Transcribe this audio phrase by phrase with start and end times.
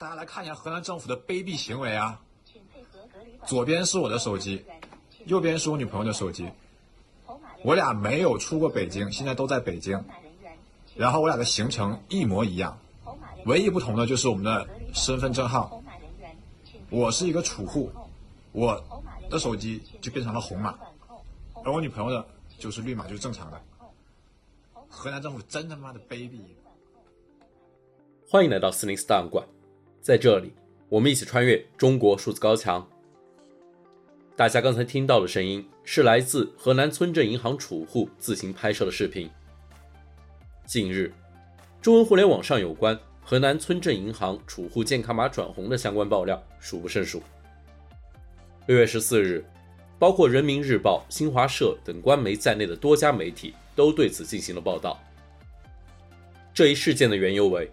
[0.00, 2.22] 大家来看一下河南政府的卑鄙行为啊！
[3.44, 4.64] 左边是我的手机，
[5.26, 6.48] 右边是我女朋友的手机，
[7.64, 10.00] 我俩没有出过北京，现在都在北京，
[10.94, 12.78] 然后我俩的行程一模一样，
[13.46, 15.82] 唯一不同的就是我们的身份证号。
[16.90, 17.90] 我是一个储户，
[18.52, 18.80] 我
[19.28, 20.78] 的手机就变成了红码，
[21.64, 22.24] 而我女朋友的
[22.56, 23.60] 就是绿码，就是正常的。
[24.88, 26.38] 河南政府真他妈的卑鄙！
[28.30, 29.44] 欢迎来到四零四档案馆，
[30.00, 30.52] 在这里，
[30.88, 32.88] 我们一起穿越中国数字高墙。
[34.36, 39.28] 大家刚才听到的声音是来自河南村镇银行储户自行拍摄的视频。
[40.64, 41.12] 近日，
[41.82, 47.22] 中文互联网上有关河南村镇银行储户健康码转红的相关爆料数不胜数。
[48.66, 49.44] 六月十四日，
[49.98, 54.98] 包括人民日报、新华社等官媒在内的多家媒体都对此进行了报道。
[56.54, 57.70] 这一事件的缘由为，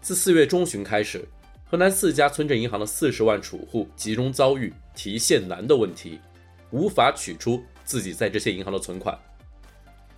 [0.00, 1.26] 自四月中旬开始，
[1.70, 6.18] 河南四家村镇银行的四十万储户集中遭遇提现难的问题，
[6.70, 9.16] 无法取出自己在这些银行的存款。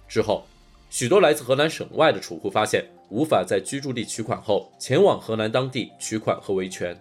[0.07, 0.47] 之后，
[0.91, 6.97] 许多来自河南省外的储户发现无法在居住地取款后，前往河南当地取款和维权。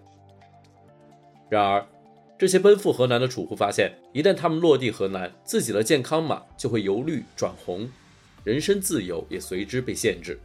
[1.47, 1.85] 然而，
[2.35, 7.87] 这些奔赴河南的储户发现，一旦他们落地河南，自己的健康码就会由绿转红，
[8.43, 10.39] 人身自由也随之被限制。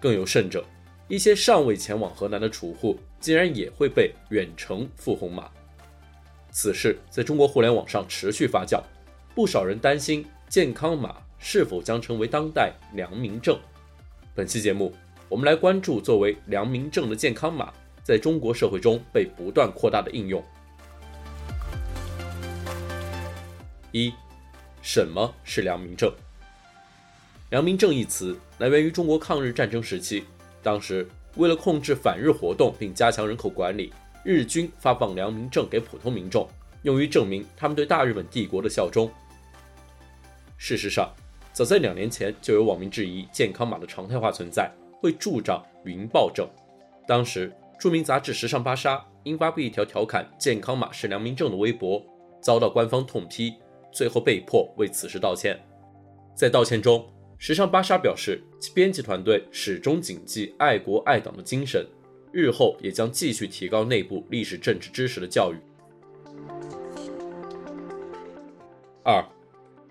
[0.00, 0.64] 更有甚者，
[1.06, 5.50] 一些尚未前往河南的储户，竟然也会被远程付红码。
[6.52, 8.80] 此事在中国互联网上持续发酵，
[9.34, 13.58] 不少人担心健康码是否将成为当代良民证。
[14.32, 14.94] 本期节目，
[15.28, 17.72] 我们来关注作为良民证的健康码，
[18.04, 20.40] 在中国社会中被不断扩大的应用。
[23.90, 24.14] 一，
[24.80, 26.14] 什么是良民证？
[27.50, 30.22] 良民证一词来源于中国抗日战争时期，
[30.62, 33.92] 当时为了控制反日活动并加强人口管理，
[34.24, 36.48] 日军发放良民证给普通民众，
[36.82, 39.10] 用于证明他们对大日本帝国的效忠。
[40.56, 41.12] 事实上，
[41.52, 44.70] 早在两年前就有网民质疑健康码的常态化存在
[45.00, 46.48] 会助长云暴政。
[47.06, 52.02] 当时，著名杂志《时尚芭莎》因发布一条调侃“健康码是良民证”的微博，
[52.40, 53.54] 遭到官方痛批。
[53.92, 55.58] 最后被迫为此事道歉。
[56.34, 57.06] 在道歉中，
[57.38, 61.86] 时尚芭莎表示，其编辑团队始终谨记爱国爱党的精神，
[62.32, 65.56] 日后也将继续提高内部历史政治知识的教育。
[69.04, 69.22] 二，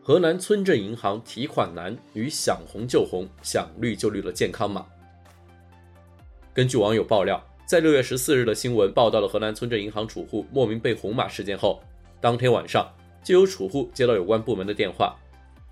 [0.01, 4.85] 河南村镇银行提款难与想红就红、想绿就绿的健康码。
[6.53, 11.81] 根据网友爆料，在六月十四日的新闻报道了河南村镇银行储户莫名被红码事件后，
[12.19, 12.91] 当天晚上。
[13.23, 15.15] 就有储户接到有关部门的电话，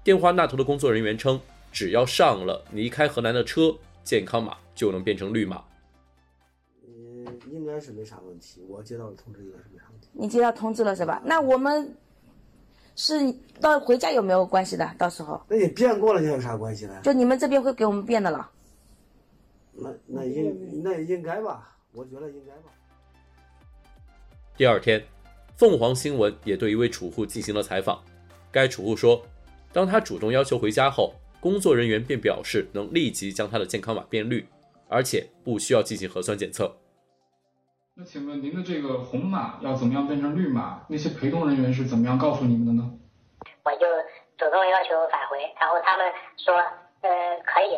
[0.03, 1.39] 电话那头的工作人员称，
[1.73, 5.61] 只要上了离开河南的车，健康码就能变成绿码。
[6.85, 10.07] 嗯，应该是没啥问题，我接到的通知应该是没啥问题。
[10.13, 11.21] 你接到通知了是吧？
[11.25, 11.97] 那我们
[12.95, 14.89] 是到回家有没有关系的？
[14.97, 17.01] 到时候那你变过了，又有啥关系呢？
[17.03, 18.49] 就你们这边会给我们变的了。
[19.73, 21.75] 那那应那也应该吧？
[21.91, 22.71] 我觉得应该吧。
[24.55, 25.03] 第二天。
[25.55, 28.03] 凤凰新闻也对一位储户进行了采访，
[28.51, 29.23] 该储户说，
[29.71, 31.13] 当他主动要求回家后，
[31.43, 34.47] 工作人员便表示能立即将他的健康码变绿，
[34.87, 36.77] 而且不需要进行核酸检测。
[37.95, 40.85] 那请问您的这个红码要怎么样变成绿码？
[40.87, 42.89] 那些陪同人员是怎么样告诉你们的呢？
[43.65, 43.83] 我就
[44.37, 46.55] 主动要求返回，然后他们说，
[47.01, 47.11] 呃，
[47.43, 47.75] 可以，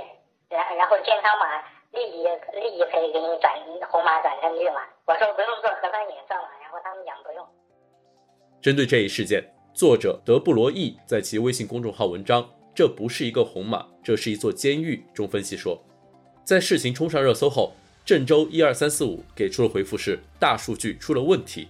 [0.48, 1.58] 然然后健康码
[1.98, 2.22] 立即
[2.62, 3.50] 立即可以给你转
[3.90, 4.86] 红码转成绿码。
[5.10, 7.42] 我说不用做核酸检测嘛，然后他们讲不用。
[8.62, 9.44] 针对这一事件，
[9.74, 12.44] 作者德布罗意在其微信公众号文章
[12.76, 15.82] 《这不是一个红码，这是一座监狱》中分析说，
[16.44, 17.74] 在事情冲上热搜后，
[18.06, 21.70] 郑州一二三四五给出的回复是：大数据出了问题。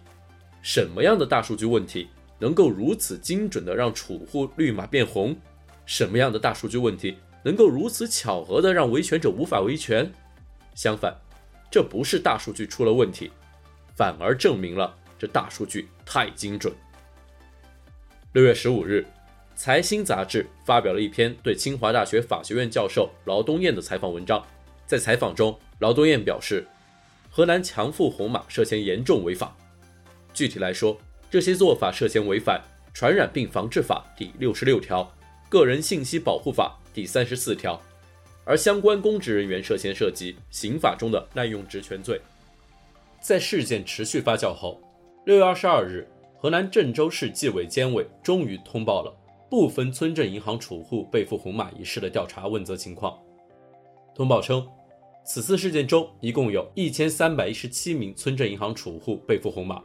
[0.63, 2.07] 什么样的大数据问题
[2.39, 5.37] 能够如此精准地让储户绿码变红？
[5.85, 10.11] 什么样的大数据问题能够如此巧合地让维权者无法维权？
[10.73, 11.15] 相反，
[11.69, 13.31] 这不是大数据出了问题，
[13.95, 16.73] 反而证明了这大数据太精准。
[18.33, 19.05] 六月十五日，
[19.55, 24.45] 《财新》杂志发表了一篇对清华大学法学院教授劳东燕的采访文章。
[24.85, 26.67] 在采访中，劳东燕表示，
[27.29, 29.55] 河南强付红码涉嫌严重违法。
[30.33, 30.97] 具体来说，
[31.31, 32.61] 这些做法涉嫌违反
[32.93, 35.03] 《传染病防治法》第六十六条、
[35.49, 37.81] 《个人信息保护法》第三十四条，
[38.43, 42.19] 而相关公职人员涉嫌涉及刑法中的滥用职权罪。
[43.21, 44.81] 在事件持续发酵后，
[45.25, 46.05] 六月二十二日。
[46.37, 49.11] 河南郑州市纪委监委终于通报了
[49.49, 53.17] 部分村镇银行储户被付红码一事的调查问责情况。
[54.15, 54.65] 通报称，
[55.25, 59.83] 此次事件中，一共有一千三百一十七名村镇银行储户被付红码，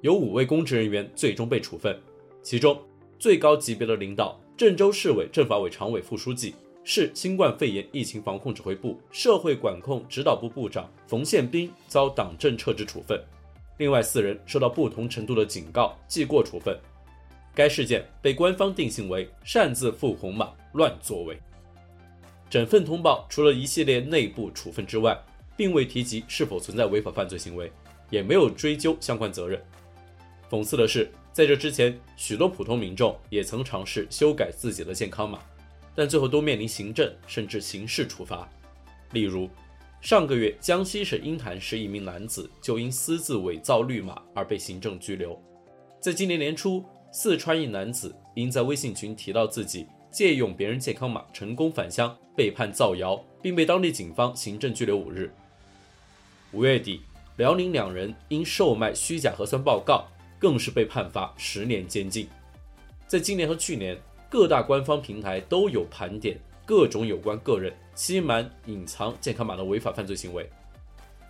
[0.00, 1.98] 有五位公职人员最终被处分，
[2.42, 2.80] 其中
[3.18, 6.54] 最高级别的领导郑州市委政法委常委副书记。
[6.84, 13.20] 市新冠肺炎疫情防控指挥部社会管控指导部部长冯宪斌遭党政撤职处分，
[13.78, 16.76] 另外四人受到不同程度的警告、记过处分。
[17.54, 21.38] 该事件被官方定性为擅自付红码、乱作为。
[22.48, 25.18] 整份通报除了一系列内部处分之外，
[25.56, 27.70] 并未提及是否存在违法犯罪行为，
[28.10, 29.62] 也没有追究相关责任。
[30.50, 35.38] 讽刺的是，在这之前，许多普通民众也曾尝试修改自己的健康码。
[35.94, 38.48] 但最后都面临行政甚至刑事处罚。
[39.12, 39.48] 例如，
[40.00, 45.38] 上个月江西省鹰潭市一名男子就因私自伪造绿码而被行政拘留。
[46.00, 46.84] 在今年年初，
[47.14, 55.30] 四川一男子因在微信群提到自己借用别人健康码成功返乡，被判造谣，并被当地警方行政拘留五日。
[56.52, 57.02] 五月底，
[57.36, 60.06] 辽宁两人因售卖虚假核酸报告，
[60.38, 62.26] 更是被判罚十年监禁。
[63.06, 63.94] 在今年和去年，
[64.30, 70.48] 各大官方平台都有盘点各种有关个人欺瞒、隐藏健康码的违法犯罪行为。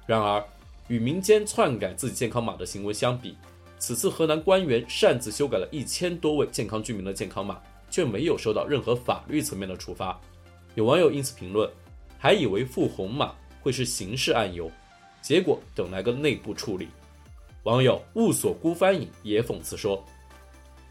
[0.07, 0.45] 然而，
[0.87, 3.37] 与民间篡改自己健康码的行为相比，
[3.83, 10.21] 此次河南官员擅自修改了一千多位健康居民的健康码，却没有受到任何法律层面的处罚。
[10.77, 11.69] 有网友因此评论，
[12.17, 14.71] 还以为付红码会是刑事案由，
[15.21, 16.87] 结果等来个内部处理。
[17.65, 20.01] 网友雾锁孤帆影也讽刺说。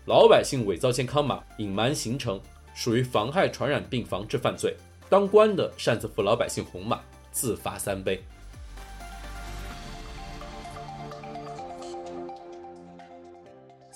[0.04, 2.42] 老百姓伪造健康码、隐瞒行程，
[2.76, 4.76] 属于妨害传染病防治犯罪。
[5.08, 7.00] 当官的擅自付老百姓红码，
[7.32, 8.22] 自罚三杯。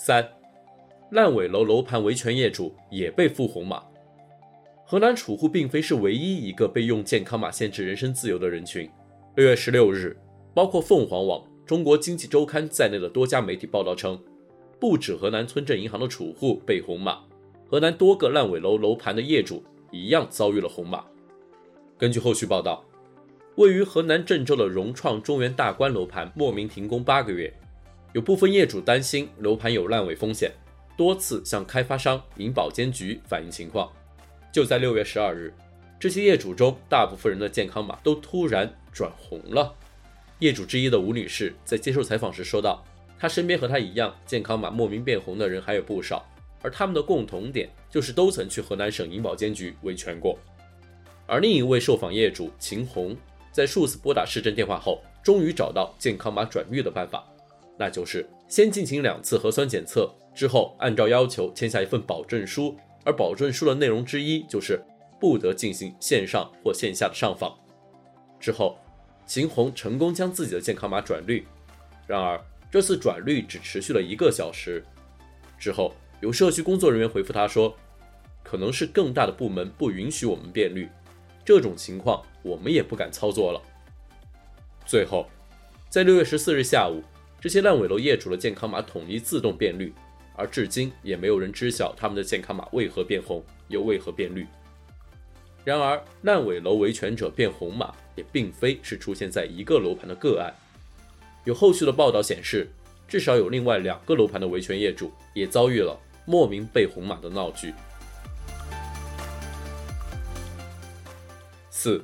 [0.06, 0.24] 三，
[1.10, 3.82] 烂尾楼楼盘维权业主也被赋红码。
[4.86, 8.88] 河南储户并非是唯一一个被用健康码限制人身自由的人群。
[9.36, 10.16] 六月十六日，
[10.54, 14.16] 包括凤凰网、中国经济周刊在内的多家媒体报道称。
[14.80, 17.22] 不止河南村镇银行的储户被红码，
[17.68, 21.04] 河南多个烂尾楼楼盘的业主一样遭遇了红码。
[21.98, 22.86] 根据后续报道，
[23.56, 27.52] 位于河南郑州的融创中原大观楼盘莫名停工八个月，
[28.16, 30.50] 有部分业主担心楼盘有烂尾风险，
[30.96, 33.92] 多次向开发商银保监局反映情况。
[34.54, 35.54] 就在六月十二日，
[36.00, 39.76] 这些业主中大部分人的健康码都突然转红了。
[40.40, 42.82] 业主之一的吴女士在接受采访时说道。
[43.20, 46.26] 她身边和她一样健康码莫名变红的人还有不少，
[46.62, 50.40] 而他们的共同点就是都曾去河南省银保监局维权过。
[51.28, 53.14] 而另一位受访业主秦红
[53.52, 57.26] 在数次拨打市政电话后，终于找到健康码转绿的办法，
[57.78, 64.82] 那就是先进行两次核酸检测，之后按照要求签下一份保证书，而保证书的内容之一就是
[65.20, 67.58] 不得进行线上或线下的上访。
[68.40, 68.78] 之后，
[69.26, 71.46] 秦红成功将自己的健康码转绿，
[72.08, 72.40] 然而。
[72.72, 74.84] 这次转绿只持续了一个小时，
[75.58, 77.74] 之后有社区工作人员回复他说
[78.44, 80.90] ：“可能是更大的部门不允许我们变绿，
[81.46, 83.62] 这种情况我们也不敢操作了。”
[84.86, 85.26] 最后，
[85.90, 87.02] 在六月十四日下午，
[87.40, 89.94] 这些烂尾楼业主的健康码统一自动变绿，
[90.36, 94.48] 而至今也没有人知晓他们的健康码为何变红，又为何变绿。
[95.64, 100.54] 然而，烂尾楼维权者变红码也并非是出现在一个楼盘的个案。
[101.44, 102.68] 有后续的报道显示，
[103.08, 107.74] 至少有另外两个楼盘的维权业主也遭遇了莫名被红码的闹剧。
[111.70, 112.04] 四，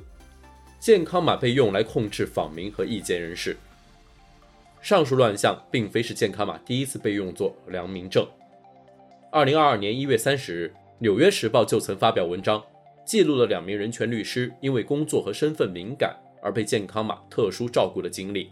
[0.78, 3.56] 健康码被用来控制访民和意见人士。
[4.82, 8.26] 上述乱象并非是健康码第一次被用作良民证。
[9.30, 12.60] 二零二二年一月三十日，《纽约时报》就曾发表文章，
[13.06, 18.50] 记录了两名人权律师因为工作和身份敏感而被健康码特殊照顾的经历。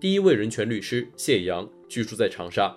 [0.00, 2.74] 第一位人权律师谢阳居住在长沙。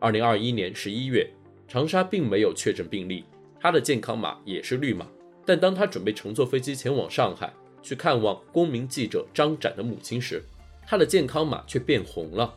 [0.00, 1.30] 二零二一年十一月，
[1.68, 3.24] 长沙并没有确诊病例，
[3.60, 5.06] 他的健康码也是绿码。
[5.44, 10.42] 但当他准备乘坐飞机前往上海去看望公民记者张展的母亲时，
[10.86, 12.54] 他的健康码却变红了。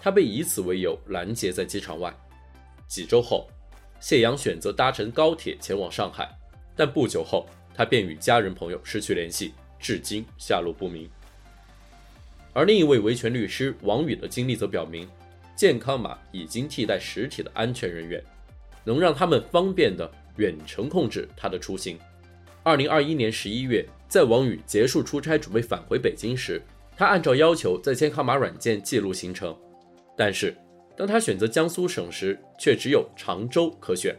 [0.00, 2.14] 他被以此为由拦截在机场外。
[2.86, 3.48] 几周后，
[3.98, 6.30] 谢阳选择搭乘高铁前往上海，
[6.76, 11.10] 但不久后他便与家人朋友失去联系，至今下落不明。
[12.52, 15.08] 而另一位维权律师王宇的经历则表明，
[15.56, 18.22] 健康码已经替代实体的安全人员，
[18.84, 21.98] 能让他们方便的远程控制他的出行。
[22.62, 26.62] 二零二一年十一月，在王宇结束出差准备返回北京时，
[26.96, 29.56] 他按照要求在健康码软件记录行程，
[30.16, 30.56] 但是
[30.96, 34.16] 当他选择江苏省时，却只有常州可选，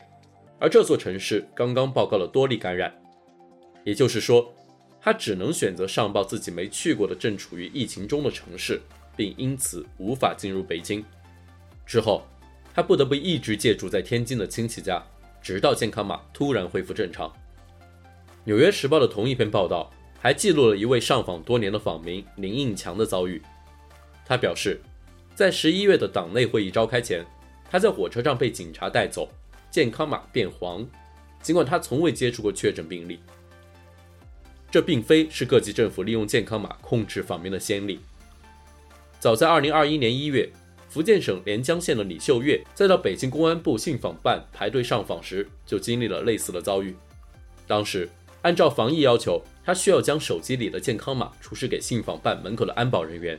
[0.59, 2.93] 而这座城市刚刚报告了多例感染，
[3.83, 4.53] 也就是说。
[4.99, 8.81] 他只能选择上报自己没去过的正处于疫情中的城市，
[9.15, 11.05] 并因此无法进入北京。
[11.85, 12.25] 之后，
[12.73, 15.01] 他不得不一直借住在天津的亲戚家，
[15.41, 17.29] 直到健康码突然恢复正常。
[18.43, 23.41] 《纽约时报》的同一篇报道还记录了一位上访多年的访民林应强的遭遇。
[24.25, 24.81] 他表示，
[25.35, 27.25] 在十一月的党内会议召开前，
[27.69, 29.29] 他在火车上被警察带走，
[29.69, 30.85] 健康码变黄，
[31.41, 33.19] 尽管他从未接触过确诊病例。
[34.69, 37.99] 这并非是各级政府利用健康码控制访民的先例。
[39.19, 40.49] 早在二零二一年一月，
[40.89, 46.93] 福建省连江县的李秀月在到北京公安部信访办排队上访时，就经历了类似的遭遇。
[47.65, 48.09] 当时，
[48.47, 53.37] 按照防疫要求，他需要将手机里的健康码出示给信访办门口的安保人员。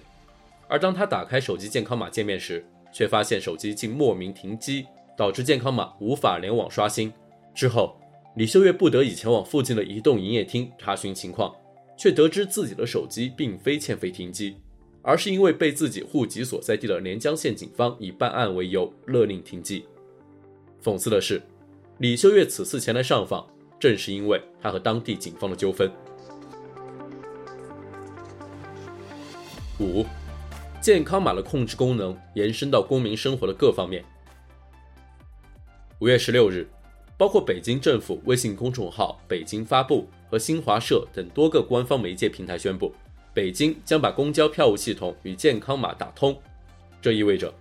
[0.69, 2.63] 而当他打开手机健康码界面时，
[2.93, 4.85] 却发现手机竟莫名停机，
[5.17, 7.11] 导致健康码无法联网刷新。
[7.55, 7.99] 之后，
[8.37, 11.57] 李秀月不得已前往附近的移动营业厅查询情况，
[11.97, 14.57] 却得知自己的手机并非欠费停机，
[15.01, 19.87] 而是因为被自己户籍所在地的连江县警方以办案为由勒令停机。
[20.85, 21.41] 讽刺的是，
[21.97, 25.91] 李秀月此次前来上访，正是因为他和当地警方的纠纷。
[29.81, 30.05] 五，
[30.81, 34.05] 健康码的控制功能延伸到公民生活的各方面。
[36.01, 36.69] 五月十六日。
[37.17, 42.95] 包括北京政府微信公众号、北京发布和新华社等多个官方媒介平台宣布，
[43.35, 46.41] 北京将把公交票务系统与健康码打通。
[47.03, 47.53] 这意味着，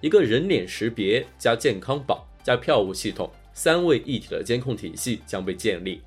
[0.00, 6.02] 一个人脸识别加健康宝加票务系统三位一体的监控体系将被建立。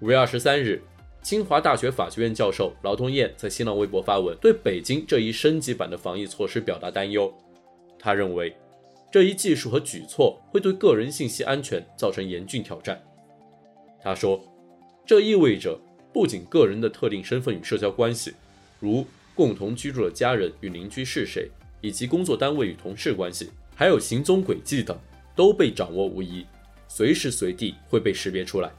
[0.00, 0.82] 五月二十三日，
[1.22, 7.32] 清华大学法学院教授劳东燕在新浪微博发文，对北京这一升级版的防疫措施表达担忧。
[7.98, 8.54] 他认为。
[9.12, 13.00] 这一技术和举措会对个人信息安全造成严峻挑战。
[14.02, 14.42] 他说，
[15.06, 15.78] 这意味着
[16.12, 18.34] 不仅个人的特定身份与社交关系，
[18.80, 21.48] 如共同居住的家人与邻居是谁，
[21.80, 24.98] 以及工作单位与同事关系，还有行踪轨迹等，
[25.36, 26.44] 都被掌握无疑，
[26.96, 28.70] 随时随地会被识别出来。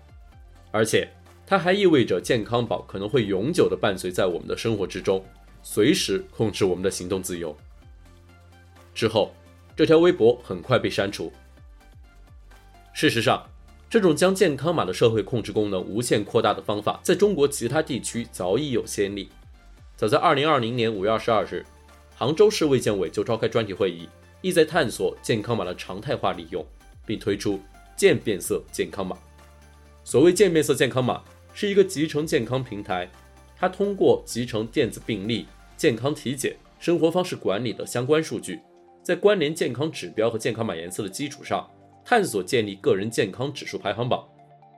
[0.71, 1.09] 而且，
[1.45, 5.21] 它还意味着健康宝可能会永久地伴随在我们的生活之中，
[5.63, 7.53] 随时控制我们的行动自由。
[8.93, 9.33] 之后。
[9.77, 11.29] 这条微博很快被删除。
[12.93, 13.45] 事实上，
[13.89, 19.27] 这种将健康码的社会控制功能无限扩大的方法，在中国其他地区早已有先例。
[19.97, 21.65] 早在2020年5月22日，
[22.15, 24.07] 杭州市卫健委就召开专题会议，
[24.41, 26.65] 意在探索健康码的常态化利用，
[27.05, 27.59] 并推出
[27.95, 29.17] 渐变色健康码。
[30.03, 31.23] 所谓渐变色健康码，
[31.53, 33.09] 是一个集成健康平台，
[33.57, 38.59] 它通过集成电子病历、健康体检、生活方式管理的相关数据。
[39.01, 41.69] 在关联健康指标和健康码颜色的基础上，
[42.03, 44.27] 探索建立个人健康指数排行榜，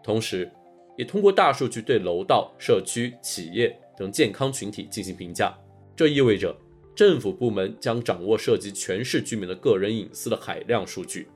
[0.04, 0.50] 同时，
[0.98, 5.54] 也通过大数据对楼道、社区、企业等健康群体进行评价。
[5.96, 6.56] 这意味着
[6.96, 11.28] 政府部门将掌握涉及全市居民的个人隐私的海量数据。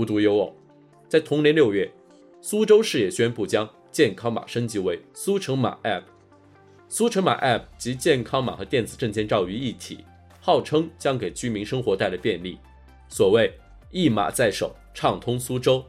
[0.00, 0.56] 无独有偶，
[1.10, 1.92] 在同年六月，
[2.40, 6.04] 苏州市也宣布将健康码升级为苏城码 App。
[6.88, 9.98] 苏城码 App 集健康码和电子证件照于一体。
[10.40, 12.58] 号称将给居民生活带来便利，
[13.10, 13.52] 所谓
[13.90, 15.84] 一码在手，畅通苏州。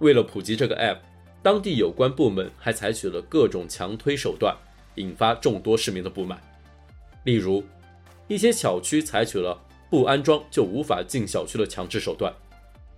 [0.00, 0.98] 为了普及这个 app，
[1.42, 4.54] 当地有关部门还采取了各种强推手段，
[4.96, 6.38] 引发众多市民的不满。
[7.24, 7.64] 例如，
[8.28, 12.30] 一些小区采取了不安装就无法进小区的强制手段；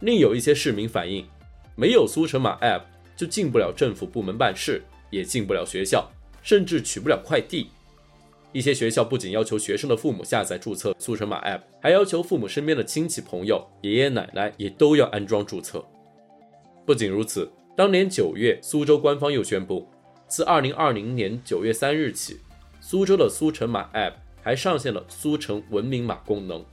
[0.01, 1.27] 另有一些市民反映，
[1.75, 2.83] 没有苏城码 app
[3.17, 6.09] 就进不了政府部门办事，也进不了学校，
[6.43, 7.69] 甚至取不了快递。
[8.53, 15.85] 一些学校不仅要求学生的父母下载注册苏城码 App，还要求父母身边的亲戚朋友、爷爷奶奶也都要安装注册。
[16.87, 19.87] 不仅如此，当年九月，苏州官方又宣布，
[20.27, 22.39] 自二零二零年九月三日起，
[22.81, 26.65] 苏州的苏城码 App 还上线了苏城文明码功能。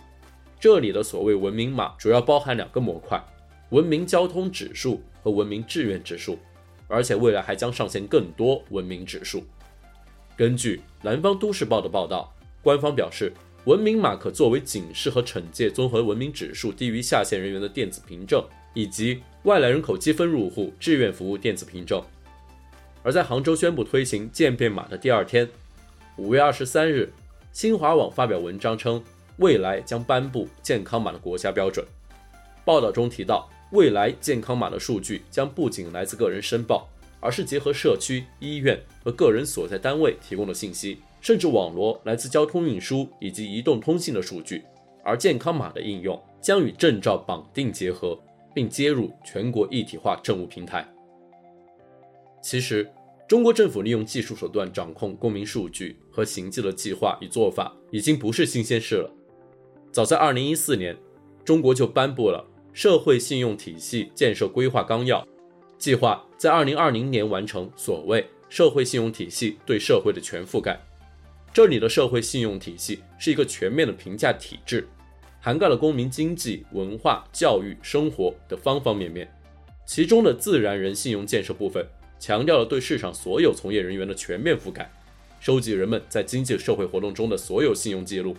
[0.65, 3.23] 这里的所谓文明码主要包含两个模块：
[3.69, 6.39] 文明交通指数和文明志愿指数，
[6.87, 9.43] 而且未来还将上线更多文明指数。
[10.35, 13.31] 根据南方都市报的报道，官方表示，
[13.65, 18.43] 文明码可作为警示和惩戒综合文明指数低于下线人员的电子凭证，
[18.73, 22.01] 以及外来人口积分入户志愿服务电子凭证。
[23.03, 25.47] 而在杭州宣布推行渐变码的第二天，
[26.17, 27.13] 五月二十三日，
[27.51, 29.03] 新华网发表文章称，
[29.37, 31.85] 未来将颁布健康码的国家标准。
[32.63, 36.87] 报道中提到，未来健康码的数据将不仅来自个人申报。
[37.21, 44.63] 而是结合社区、医院和个人所在单位提供的信息，甚至网罗来自交通运输以及移动通信的数据。
[45.03, 48.15] 而健康码的应用将与证照绑定结合，
[48.53, 50.87] 并接入全国一体化政务平台。
[52.43, 52.87] 其实，
[53.27, 59.11] 中国政府利用技术手段掌控公民数据和行迹的计划与做法，已经不是新鲜事了。
[59.95, 60.97] 早在2014年，
[61.45, 62.45] 中国就颁布了
[62.77, 65.21] 《社会信用体系建设规划纲要》，
[65.77, 70.77] 计划在2020年完成所谓社会信用体系对社会的全覆盖。
[71.53, 74.85] 这里的社会信用体系是一个全面的评价体制，
[75.39, 79.33] 涵盖了公民经济、文化、教育、生活的方方面面。
[79.85, 81.81] 其中的自然人信用建设部分。
[82.19, 84.91] 强调了对市场所有从业人员的全面覆盖，
[85.39, 88.35] 收集人们在经济社会活动中的所有信用记录。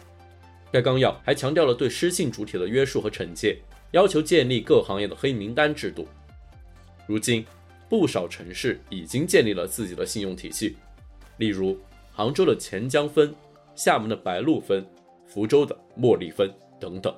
[0.72, 3.58] 该纲要还强调了对失信主体的约束和惩戒，
[3.92, 6.06] 要求建立各行业的黑名单制度。
[7.06, 7.44] 如今，
[7.88, 10.76] 不少城市已经建立了自己的信用体系，
[11.38, 11.78] 例如
[12.12, 13.34] 杭州的钱江分、
[13.74, 14.84] 厦门的白鹭分、
[15.26, 17.14] 福州的茉莉分等等。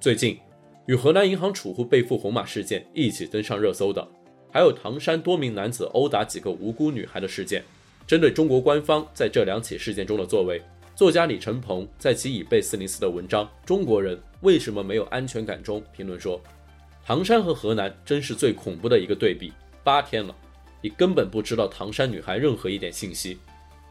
[0.00, 0.38] 最近，
[0.86, 4.06] 与河南银行储户被付红码事件一起登上热搜的。
[4.50, 7.62] 还有唐山多名男子殴打几个无辜女孩的事件，
[8.06, 10.60] 针对中国官方在这两起事件中的作为，
[10.94, 16.40] 作家李承鹏在其已被四零四的文章《中国人为什么没有安全感》中评论说
[17.04, 19.52] ：“唐山和河南真是最恐怖的一个对比。
[19.82, 20.34] 八天了，
[20.80, 23.38] 你根本不知道唐山女孩任何一点信息，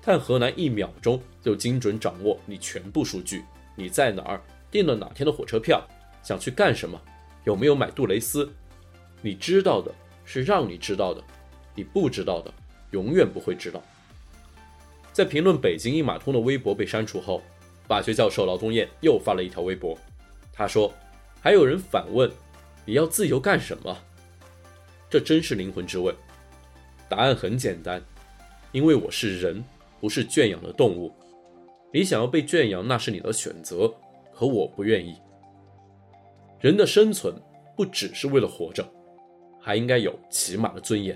[0.03, 3.43] 但河南一秒钟就精准掌握你全部数据，
[3.75, 5.85] 你在哪儿，订了哪天的火车票，
[6.23, 7.01] 想去干什么，
[7.45, 8.49] 有没有买杜蕾斯，
[9.21, 9.93] 你知道的。”
[10.23, 11.21] 是让你知道的，
[11.75, 12.53] 你不知道的，
[12.91, 13.83] 永远不会知道。
[15.13, 17.41] 在评论北京一码通的微博被删除后，
[17.87, 19.97] 法学教授劳东燕又发了一条微博，
[20.53, 20.91] 他说
[21.41, 22.31] ：“还有人反问，
[22.85, 23.97] 你要自由干什么？”
[25.09, 26.15] 这真是灵魂之问。
[27.09, 28.01] 答案很简单，
[28.71, 29.61] 因为我是人，
[29.99, 31.11] 不是圈养的动物。
[31.93, 33.93] 你想要被圈养，那是你的选择，
[34.33, 35.15] 可我不愿意。
[36.61, 37.35] 人的生存
[37.75, 38.87] 不只是为了活着。
[39.63, 41.15] 还应该有起码的尊严。